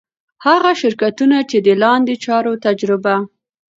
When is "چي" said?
1.49-1.57